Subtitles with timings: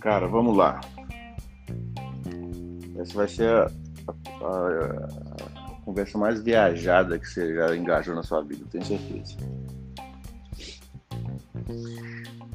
[0.00, 0.80] Cara, vamos lá.
[2.96, 3.70] Essa vai ser a,
[4.40, 9.36] a, a conversa mais viajada que você já engajou na sua vida, tenho certeza.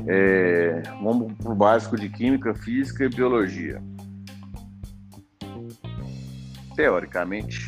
[0.08, 3.84] É, vamos para o básico de Química, Física e Biologia.
[6.76, 7.68] Teoricamente,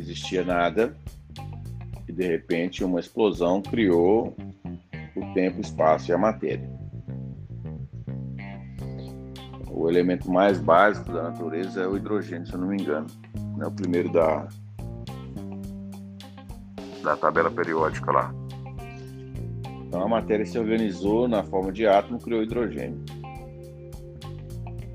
[0.00, 0.96] existia nada
[2.08, 4.34] e de repente uma explosão criou
[5.14, 6.68] o tempo, o espaço e a matéria.
[9.70, 13.06] O elemento mais básico da natureza é o hidrogênio, se eu não me engano.
[13.60, 14.48] É o primeiro da,
[17.02, 18.34] da tabela periódica lá.
[19.86, 23.02] Então a matéria se organizou na forma de átomo, criou hidrogênio.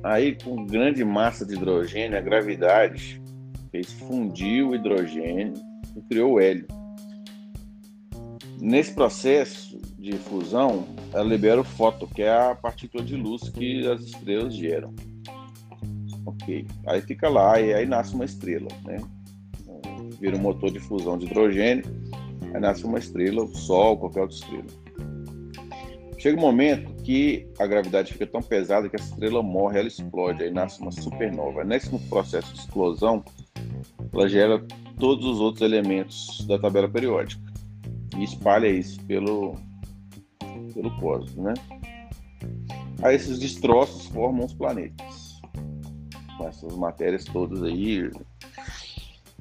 [0.03, 3.19] Aí, com grande massa de hidrogênio, a gravidade
[3.83, 5.53] fez o hidrogênio
[5.95, 6.67] e criou o hélio.
[8.59, 13.85] Nesse processo de fusão, ela libera o fóton, que é a partícula de luz que
[13.87, 14.93] as estrelas geram.
[16.25, 16.65] Ok.
[16.87, 18.97] Aí fica lá e aí nasce uma estrela, né?
[20.19, 21.83] Vira um motor de fusão de hidrogênio,
[22.53, 24.65] aí nasce uma estrela, o Sol, qualquer outra estrela.
[26.17, 30.41] Chega um momento que a gravidade fica tão pesada que a estrela morre, ela explode,
[30.41, 31.63] aí nasce uma supernova.
[31.63, 33.23] Nesse processo de explosão,
[34.15, 34.65] ela gera
[34.99, 37.43] todos os outros elementos da tabela periódica
[38.17, 39.55] e espalha isso pelo,
[40.73, 41.53] pelo cosmos, né?
[43.03, 45.41] Aí esses destroços formam os planetas,
[46.37, 48.09] com essas matérias todas aí.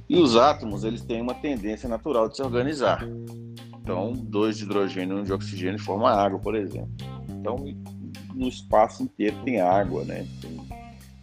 [0.09, 3.07] E os átomos, eles têm uma tendência natural de se organizar.
[3.81, 6.91] Então, dois de hidrogênio e um de oxigênio formam água, por exemplo.
[7.29, 7.57] Então,
[8.35, 10.27] no espaço inteiro tem água, né?
[10.41, 10.59] Tem,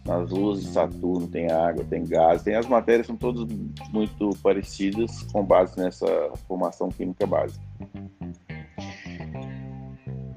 [0.04, 3.46] nas luas de Saturno tem água, tem gás, tem as matérias são todas
[3.92, 6.06] muito parecidas com base nessa
[6.48, 7.64] formação química básica.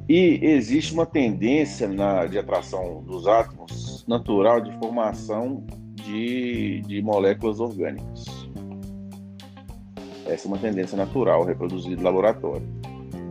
[0.07, 7.59] E existe uma tendência na, de atração dos átomos natural de formação de, de moléculas
[7.59, 8.25] orgânicas.
[10.28, 12.68] Essa é uma tendência natural reproduzida em laboratório,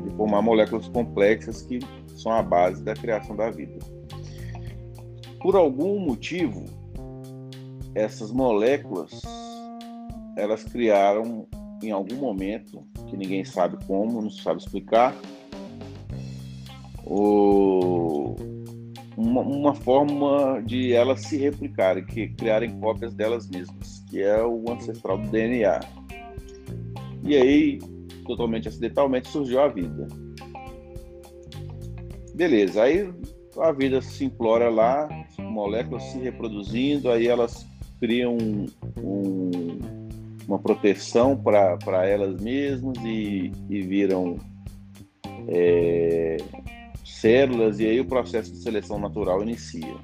[0.02, 1.78] de formar moléculas complexas que
[2.16, 3.78] são a base da criação da vida.
[5.44, 6.64] Por algum motivo,
[7.94, 9.20] essas moléculas
[10.38, 11.46] elas criaram
[11.82, 15.14] em algum momento, que ninguém sabe como, não sabe explicar,
[17.04, 18.34] o,
[19.18, 24.64] uma, uma, forma de elas se replicarem, que criarem cópias delas mesmas, que é o
[24.72, 25.80] ancestral do DNA.
[27.22, 27.78] E aí,
[28.26, 30.08] totalmente acidentalmente, surgiu a vida.
[32.34, 33.12] Beleza, aí
[33.58, 35.06] a vida se implora lá,
[35.38, 37.66] moléculas se reproduzindo, aí elas
[38.00, 38.66] criam um,
[38.98, 39.50] um,
[40.46, 44.36] uma proteção para elas mesmas e, e viram
[45.48, 46.36] é,
[47.04, 49.94] células, e aí o processo de seleção natural inicia.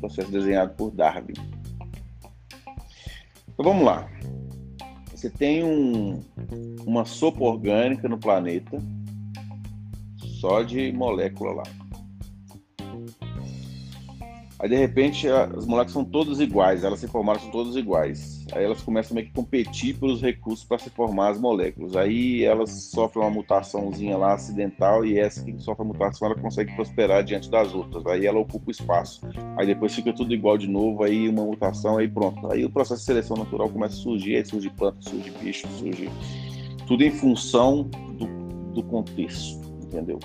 [0.00, 1.34] Processo desenhado por Darwin.
[3.48, 4.08] Então vamos lá.
[5.14, 6.22] Você tem um,
[6.86, 8.78] uma sopa orgânica no planeta,
[10.40, 11.79] só de molécula lá.
[14.60, 18.44] Aí de repente as moléculas são todas iguais, elas se formaram são todas iguais.
[18.52, 21.96] Aí elas começam meio que competir pelos recursos para se formar as moléculas.
[21.96, 26.74] Aí elas sofrem uma mutaçãozinha lá acidental e essa que sofre a mutação ela consegue
[26.74, 28.04] prosperar diante das outras.
[28.06, 29.26] Aí ela ocupa o espaço.
[29.56, 32.52] Aí depois fica tudo igual de novo, aí uma mutação, aí pronto.
[32.52, 36.10] Aí o processo de seleção natural começa a surgir, aí surge planta, surge bicho, surge
[36.86, 38.26] tudo em função do,
[38.74, 40.18] do contexto, entendeu?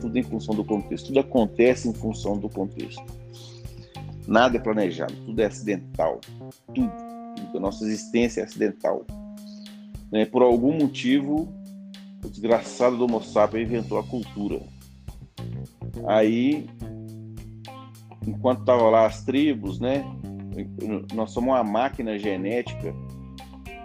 [0.00, 1.08] Tudo em função do contexto.
[1.08, 3.25] Tudo acontece em função do contexto.
[4.26, 6.20] Nada é planejado, tudo é acidental.
[6.74, 6.90] Tudo,
[7.36, 7.58] tudo.
[7.58, 9.04] A nossa existência é acidental.
[10.10, 10.24] Né?
[10.24, 11.52] Por algum motivo,
[12.24, 14.60] o desgraçado do Homo sapiens inventou a cultura.
[16.06, 16.66] Aí,
[18.26, 20.04] enquanto estavam lá as tribos, né?
[21.14, 22.94] Nós somos uma máquina genética.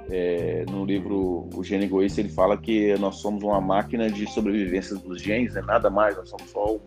[0.09, 4.97] É, no livro O Gene Egoísta, ele fala que nós somos uma máquina de sobrevivência
[4.97, 5.61] dos genes, né?
[5.61, 6.77] nada mais, nós somos só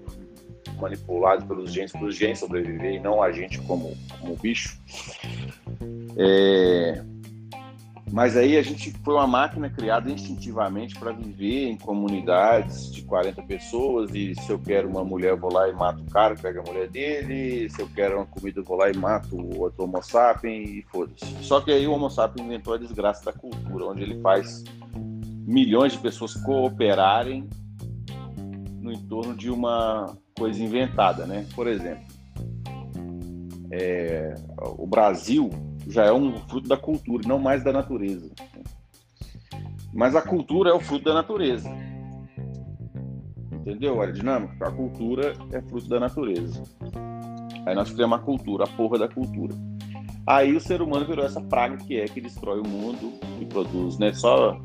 [0.80, 4.78] manipulado pelos genes para os genes e não a gente como, como bicho.
[6.16, 7.02] É...
[8.12, 13.42] Mas aí a gente foi uma máquina criada instintivamente para viver em comunidades de 40
[13.42, 16.60] pessoas e se eu quero uma mulher eu vou lá e mato o cara, pego
[16.60, 19.82] a mulher dele, se eu quero uma comida eu vou lá e mato o outro
[19.82, 21.24] homo sapiens e foda-se.
[21.42, 24.62] Só que aí o homo sapiens inventou a desgraça da cultura, onde ele faz
[25.46, 27.48] milhões de pessoas cooperarem
[28.80, 31.46] no entorno de uma coisa inventada, né?
[31.54, 32.04] Por exemplo,
[33.70, 34.34] é,
[34.78, 35.50] o Brasil
[35.88, 38.30] já é um fruto da cultura, não mais da natureza.
[39.92, 41.70] Mas a cultura é o fruto da natureza.
[43.52, 44.02] Entendeu?
[44.02, 46.62] A dinâmica, a cultura é fruto da natureza.
[47.66, 49.54] Aí nós criamos a cultura, a porra da cultura.
[50.26, 53.98] Aí o ser humano virou essa praga que é que destrói o mundo e produz,
[53.98, 54.12] né?
[54.12, 54.60] Só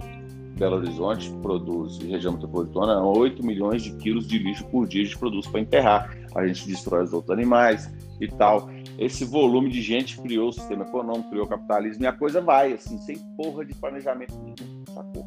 [0.60, 5.18] Belo Horizonte produz, região metropolitana, 8 milhões de quilos de lixo por dia a gente
[5.18, 6.14] produz para enterrar.
[6.36, 7.90] A gente destrói os outros animais
[8.20, 8.70] e tal.
[8.98, 12.74] Esse volume de gente criou o sistema econômico, criou o capitalismo e a coisa vai,
[12.74, 15.26] assim, sem porra de planejamento nenhum, sacou?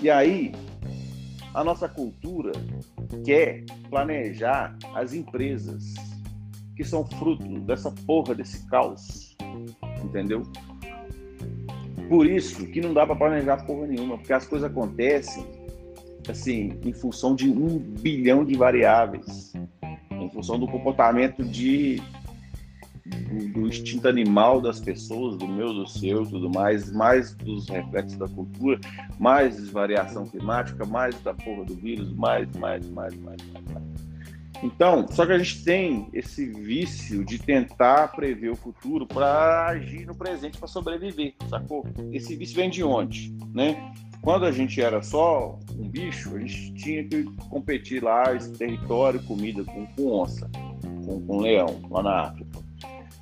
[0.00, 0.52] E aí,
[1.52, 2.52] a nossa cultura
[3.24, 5.94] quer planejar as empresas
[6.76, 9.36] que são fruto dessa porra desse caos,
[10.04, 10.44] entendeu?
[12.08, 15.44] Por isso que não dá para planejar porra nenhuma, porque as coisas acontecem
[16.28, 19.52] assim em função de um bilhão de variáveis,
[20.10, 22.02] em função do comportamento de
[23.08, 28.18] do, do, instinto animal das pessoas, do meu, do seu, tudo mais, mais dos reflexos
[28.18, 28.78] da cultura,
[29.18, 33.64] mais variação climática, mais da porra do vírus, mais, mais, mais, mais, mais.
[33.72, 33.87] mais.
[34.62, 40.04] Então, só que a gente tem esse vício de tentar prever o futuro para agir
[40.04, 41.86] no presente para sobreviver, sacou?
[42.12, 43.92] Esse vício vem de onde, né?
[44.20, 49.22] Quando a gente era só um bicho, a gente tinha que competir lá esse território,
[49.22, 50.50] comida com, com onça,
[51.06, 52.58] com, com leão, lá na África.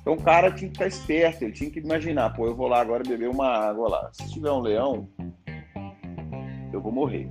[0.01, 2.81] Então o cara tinha que estar esperto, ele tinha que imaginar, pô, eu vou lá
[2.81, 4.09] agora beber uma água lá.
[4.11, 5.07] Se tiver um leão,
[6.73, 7.29] eu vou morrer.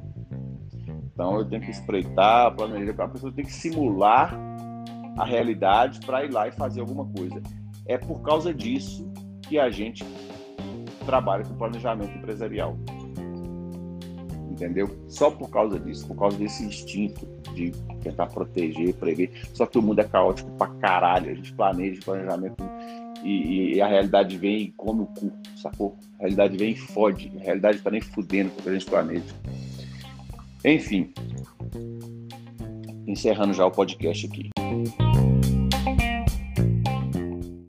[1.17, 4.39] Então eu tenho que espreitar, planejar, a pessoa tem que simular
[5.17, 7.43] a realidade para ir lá e fazer alguma coisa.
[7.87, 9.11] É por causa disso
[9.41, 10.05] que a gente
[11.07, 12.77] trabalha com planejamento empresarial.
[14.51, 14.95] Entendeu?
[15.09, 17.71] Só por causa disso, por causa desse instinto de
[18.03, 19.33] tentar proteger, prever.
[19.55, 21.31] Só que o mundo é caótico pra caralho.
[21.31, 22.63] A gente planeja planejamento
[23.25, 25.97] e, e, a realidade vem e come o cu, sacou?
[26.19, 27.33] A realidade vem e fode.
[27.41, 29.35] A realidade tá nem fudendo porque a gente planeja.
[30.67, 31.13] Enfim,
[33.07, 34.56] encerrando já o podcast aqui.